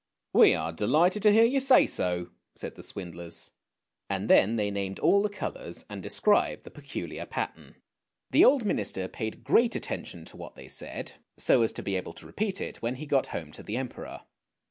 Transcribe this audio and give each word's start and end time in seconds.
"We 0.41 0.55
are 0.55 0.73
delighted 0.73 1.21
to 1.21 1.31
hear 1.31 1.43
you 1.45 1.59
say 1.59 1.85
so," 1.85 2.31
said 2.55 2.73
the 2.73 2.81
swindlers, 2.81 3.51
and 4.09 4.27
then 4.27 4.55
they 4.55 4.71
named 4.71 4.97
all 4.97 5.21
the 5.21 5.29
colours 5.29 5.85
and 5.91 6.01
described 6.01 6.63
the 6.63 6.71
peculiar 6.71 7.27
pattern. 7.27 7.75
The 8.31 8.43
old 8.43 8.65
minister 8.65 9.07
paid 9.07 9.43
great 9.43 9.75
attention 9.75 10.25
to 10.25 10.37
what 10.37 10.55
they 10.55 10.69
220 10.69 10.89
ANDERSEN'S 10.91 11.13
FAIRY 11.13 11.19
TALES 11.19 11.43
said, 11.43 11.53
so 11.53 11.61
as 11.61 11.71
to 11.73 11.83
be 11.83 11.95
able 11.97 12.13
to 12.13 12.25
repeat 12.25 12.59
it 12.59 12.81
when 12.81 12.95
he 12.95 13.05
got 13.05 13.27
home 13.27 13.51
to 13.51 13.61
the 13.61 13.77
Emperor. 13.77 14.21